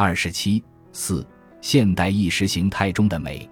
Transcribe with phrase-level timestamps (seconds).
[0.00, 1.26] 二十七四，
[1.60, 3.50] 现代意识形态中的美。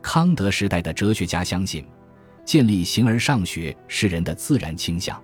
[0.00, 1.84] 康德时代的哲学家相信，
[2.46, 5.22] 建立形而上学是人的自然倾向。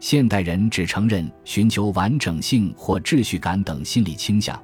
[0.00, 4.58] 现代人只承认寻求完整性或秩序感等心理倾向，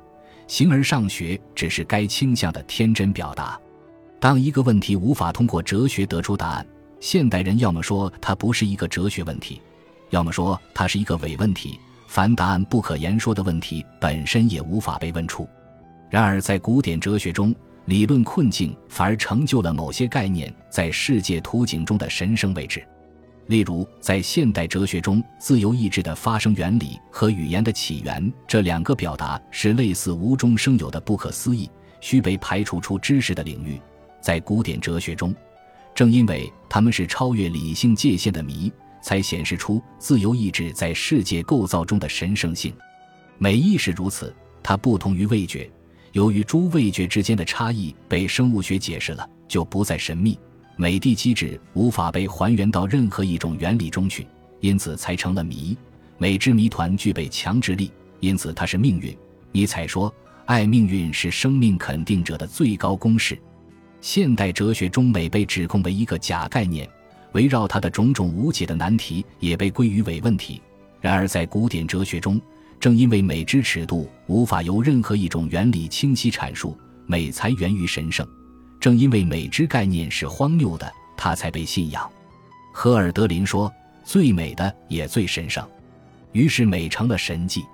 [0.47, 3.61] 形而上学只是该倾向的天真表达。
[4.19, 6.67] 当一个问题无法通过哲学得出答案，
[7.01, 9.61] 现代人要么说它不是一个哲学问题，
[10.09, 11.79] 要么说它是一个伪问题。
[12.15, 15.49] 凡答案不可言说的问题，本身也无法被问出。
[16.09, 17.53] 然而，在古典哲学中，
[17.87, 22.87] 理论困境反而成就了某些概念在世界图景中的神圣位置。
[23.49, 31.69] 例如，在现代哲学中，自由意志的发生原理和语言的起源这两个表达是类似无中生有的不可思议，
[32.01, 33.81] 需被排除出知识的领域。
[34.21, 35.35] 在古典哲学中，
[35.97, 38.73] 正因为他们是超越理性界限的谜。
[39.05, 42.75] 才显示出自由意志在世界构造中的神圣性。
[43.37, 45.71] 美亦是如此，它不同于味觉。
[46.13, 50.39] 由于诸味觉之间的差异被生物学解释了，就不再神秘。
[50.77, 54.27] 美的机制无法被还原到任何一种原理中去，
[54.61, 55.77] 因此才成了谜。
[56.17, 59.15] 美之谜团具备强制力，因此它是命运。
[59.53, 60.13] 尼采说
[60.47, 63.39] ：“爱命运是生命肯定者的最高公式。”
[64.01, 66.89] 现代哲学中，美被指控为一个假概念。
[67.35, 70.61] 围绕它的种种无解的难题也被归于伪问题。
[71.01, 72.41] 然而，在古典哲学中，
[72.81, 78.27] 正因为美之尺度无法由任何一种原理清晰阐述，美才源于神圣。
[78.81, 82.11] 正因为美之概念是荒谬的，它才被信仰。
[82.73, 83.73] 荷尔德林说
[84.05, 85.67] ：“最美的也最神圣。”
[86.33, 87.65] 于是，美成了神迹。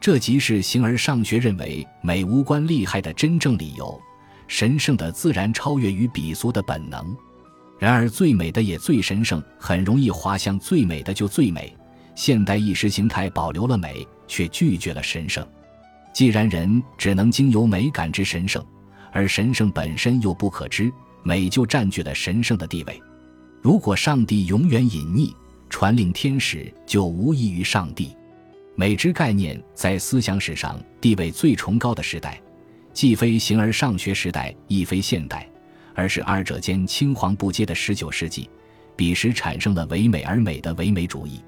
[0.00, 4.00] 这即是形而上学认为美无关利害的真正理由。
[4.48, 7.16] 神圣的自然超越于鄙俗的本能。
[7.82, 11.76] 然而，最美的也最神圣，很容易滑向最美的就最美。
[12.14, 15.44] 现代意识形态保留了美，却拒绝了神圣。
[16.12, 18.64] 既然人只能经由美感知神圣，
[19.10, 20.92] 而神圣本身又不可知，
[21.24, 23.02] 美就占据了神圣的地位。
[23.60, 25.34] 如果上帝永远隐匿，
[25.68, 28.14] 传令天使就无异于上帝。
[28.76, 32.40] 美之概念在思想史上地位最崇高的时代，
[32.92, 35.48] 既非形而上学时代，亦非现代。
[35.94, 38.48] 而是二者间青黄不接的十九世纪，
[38.96, 41.40] 彼时产生了唯美而美的唯美主义。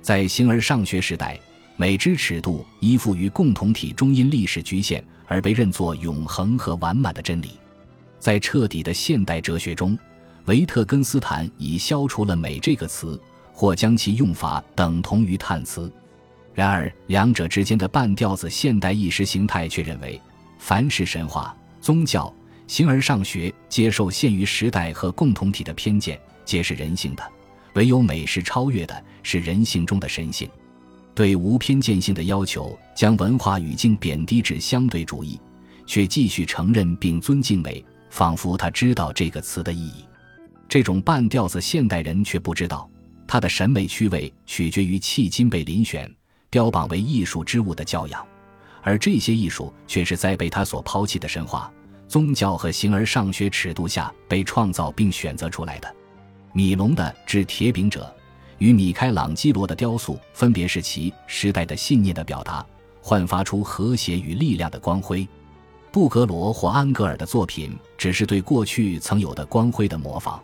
[0.00, 1.38] 在形而上学时代，
[1.76, 7.50] 美之尺度依附于共同体中因历史局限而被认作永恒和完满的真理。
[8.18, 9.98] 在彻底的现代哲学中，
[10.46, 13.20] 维特根斯坦已消除了“美”这个词，
[13.52, 15.92] 或将其用法等同于叹词。
[16.52, 20.20] 然而，两者之间的半吊子现代意识形态却认为，
[20.58, 22.32] 凡是神话、宗教。
[22.70, 27.24] 形而上学接受限于时代和共同体的偏见，皆是人性的；
[27.74, 30.48] 唯有美是超越的，是人性中的神性。
[31.12, 35.36] 对无偏见性的要求，将文化语境贬低至相对主义，
[35.84, 40.04] 却继续承认并尊敬美，仿佛他知道这个词的意义。
[40.68, 42.88] 这种半吊子现代人却不知道，
[43.26, 46.08] 他的审美趣味取决于迄今被遴选、
[46.48, 48.24] 标榜为艺术之物的教养，
[48.80, 51.68] 而这些艺术却是在被他所抛弃的神话。
[52.10, 55.94] 宗教和形而上学尺度下被创造并选择出来的，
[56.52, 58.12] 米龙的《制铁饼者》
[58.58, 62.66] 与米开朗基罗的雕塑，分别是其时代的信念的表达，
[63.00, 65.24] 焕发出和谐与力量的光辉。
[65.92, 70.42] 布格罗或安格尔的作品只是对过去曾有的光辉的模仿。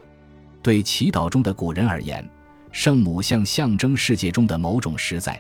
[0.63, 2.25] 对祈祷中的古人而言，
[2.71, 5.33] 圣母像象征世界中的某种实在；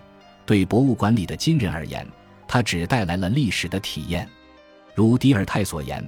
[0.44, 2.04] 对博物馆里的今人而言，
[2.48, 4.28] 它只带来了历史的体验。
[4.96, 6.02] 如迪尔泰所言，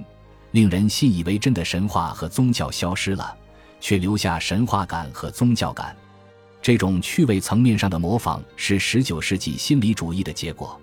[0.49, 3.37] 令人信以为真的神话和宗教消失了，
[3.79, 5.95] 却留下神话感和宗教感。
[6.59, 10.81] 这种趣味层面上的模仿是十九世纪心理主义的结果。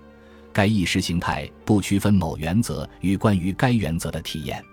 [0.53, 4.63] 该意识形态不区分某原则与关于该原则的体验。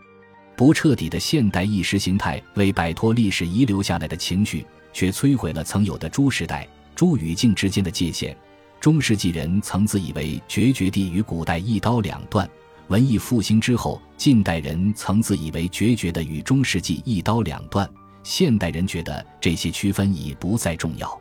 [0.55, 8.37] 不彻底的现代意识形态为摆脱历史遗留下来的情绪，却摧毁了曾有的诸时代、诸语境之间的界限。
[8.81, 12.49] 中世纪人曾自以为决绝地与古代一刀两断。
[12.89, 17.89] 文艺复兴之后，近代人曾自以为决绝的与中世纪一刀两断，
[18.23, 21.19] 现代人觉得这些区分已不再重要。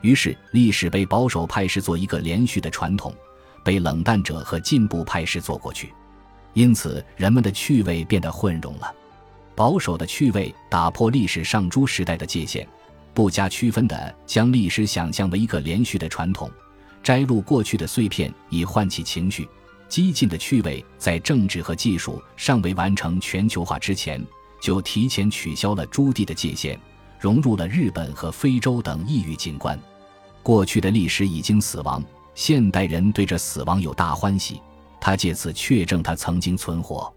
[0.00, 3.14] 于是，历史被保守派视作一个连续的传统，
[3.62, 5.92] 被冷淡者和进步派视作过去。
[6.54, 8.94] 因此，人们的趣味变得混融了。
[9.54, 12.66] 保守的趣味打破历史上诸时代的界限，
[13.12, 16.50] 不加区分地将历史想象为一个连续的传统，
[17.02, 19.46] 摘录过去的碎片以唤起情绪。
[19.94, 24.20] 激进的趣味在政治和技术尚未完成全球化之前，
[24.60, 26.76] 就提前取消了朱棣的界限，
[27.20, 29.78] 融入了日本和非洲等异域景观。
[30.42, 32.02] 过去的历史已经死亡，
[32.34, 34.60] 现代人对这死亡有大欢喜，
[35.00, 37.14] 他借此确证他曾经存活。